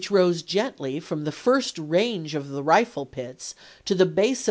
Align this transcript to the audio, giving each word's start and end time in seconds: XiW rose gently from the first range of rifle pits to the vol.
XiW 0.01 0.09
rose 0.09 0.41
gently 0.41 0.99
from 0.99 1.25
the 1.25 1.31
first 1.31 1.77
range 1.77 2.33
of 2.33 2.49
rifle 2.51 3.05
pits 3.05 3.53
to 3.85 3.93
the 3.93 4.05
vol. 4.05 4.33